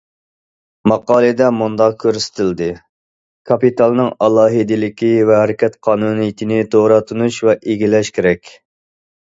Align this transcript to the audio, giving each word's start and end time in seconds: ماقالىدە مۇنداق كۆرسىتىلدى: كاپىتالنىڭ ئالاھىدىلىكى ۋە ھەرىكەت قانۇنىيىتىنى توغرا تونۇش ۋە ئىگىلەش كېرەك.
ماقالىدە 0.91 1.49
مۇنداق 1.57 1.93
كۆرسىتىلدى: 2.03 2.69
كاپىتالنىڭ 3.51 4.09
ئالاھىدىلىكى 4.29 5.13
ۋە 5.31 5.37
ھەرىكەت 5.43 5.79
قانۇنىيىتىنى 5.89 6.59
توغرا 6.77 7.01
تونۇش 7.13 7.39
ۋە 7.51 7.57
ئىگىلەش 7.61 8.15
كېرەك. 8.19 8.55